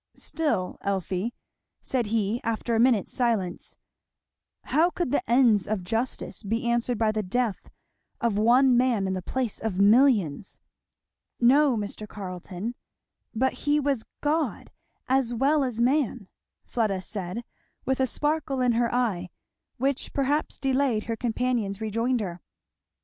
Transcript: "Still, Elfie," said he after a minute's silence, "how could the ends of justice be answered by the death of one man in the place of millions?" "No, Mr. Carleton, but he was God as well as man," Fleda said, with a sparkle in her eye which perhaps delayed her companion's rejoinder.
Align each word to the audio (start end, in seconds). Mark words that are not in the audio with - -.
"Still, 0.17 0.79
Elfie," 0.81 1.31
said 1.79 2.07
he 2.07 2.41
after 2.43 2.73
a 2.73 2.79
minute's 2.79 3.13
silence, 3.13 3.77
"how 4.63 4.89
could 4.89 5.11
the 5.11 5.21
ends 5.29 5.67
of 5.67 5.83
justice 5.83 6.41
be 6.41 6.65
answered 6.67 6.97
by 6.97 7.11
the 7.11 7.21
death 7.21 7.69
of 8.19 8.35
one 8.35 8.75
man 8.75 9.05
in 9.05 9.13
the 9.13 9.21
place 9.21 9.59
of 9.59 9.77
millions?" 9.77 10.59
"No, 11.39 11.77
Mr. 11.77 12.07
Carleton, 12.07 12.73
but 13.35 13.53
he 13.53 13.79
was 13.79 14.07
God 14.21 14.71
as 15.07 15.35
well 15.35 15.63
as 15.63 15.79
man," 15.79 16.27
Fleda 16.65 16.99
said, 17.01 17.43
with 17.85 17.99
a 17.99 18.07
sparkle 18.07 18.59
in 18.59 18.71
her 18.71 18.91
eye 18.91 19.29
which 19.77 20.13
perhaps 20.13 20.57
delayed 20.57 21.03
her 21.03 21.15
companion's 21.15 21.79
rejoinder. 21.79 22.39